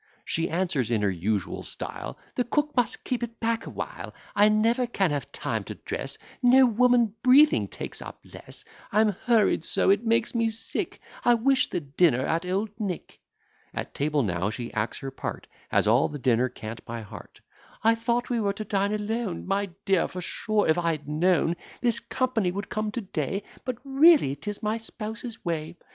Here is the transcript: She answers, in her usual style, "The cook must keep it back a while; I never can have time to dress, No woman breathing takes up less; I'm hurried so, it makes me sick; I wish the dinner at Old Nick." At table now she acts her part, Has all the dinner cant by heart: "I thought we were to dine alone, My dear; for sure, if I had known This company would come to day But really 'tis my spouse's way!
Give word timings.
She 0.25 0.49
answers, 0.49 0.89
in 0.89 1.03
her 1.03 1.11
usual 1.11 1.61
style, 1.61 2.17
"The 2.33 2.43
cook 2.43 2.75
must 2.75 3.03
keep 3.03 3.21
it 3.21 3.39
back 3.39 3.67
a 3.67 3.69
while; 3.69 4.15
I 4.35 4.49
never 4.49 4.87
can 4.87 5.11
have 5.11 5.31
time 5.31 5.63
to 5.65 5.75
dress, 5.75 6.17
No 6.41 6.65
woman 6.65 7.13
breathing 7.21 7.67
takes 7.67 8.01
up 8.01 8.19
less; 8.25 8.65
I'm 8.91 9.09
hurried 9.09 9.63
so, 9.63 9.91
it 9.91 10.03
makes 10.03 10.33
me 10.33 10.49
sick; 10.49 10.99
I 11.23 11.35
wish 11.35 11.69
the 11.69 11.81
dinner 11.81 12.21
at 12.25 12.47
Old 12.47 12.71
Nick." 12.79 13.19
At 13.75 13.93
table 13.93 14.23
now 14.23 14.49
she 14.49 14.73
acts 14.73 14.97
her 15.01 15.11
part, 15.11 15.45
Has 15.69 15.85
all 15.85 16.09
the 16.09 16.17
dinner 16.17 16.49
cant 16.49 16.83
by 16.83 17.01
heart: 17.01 17.41
"I 17.83 17.93
thought 17.93 18.31
we 18.31 18.41
were 18.41 18.53
to 18.53 18.63
dine 18.65 18.95
alone, 18.95 19.45
My 19.45 19.67
dear; 19.85 20.07
for 20.07 20.19
sure, 20.21 20.67
if 20.67 20.79
I 20.79 20.93
had 20.93 21.07
known 21.07 21.55
This 21.79 21.99
company 21.99 22.49
would 22.51 22.69
come 22.71 22.89
to 22.93 23.01
day 23.01 23.43
But 23.65 23.77
really 23.83 24.35
'tis 24.35 24.63
my 24.63 24.77
spouse's 24.79 25.45
way! 25.45 25.77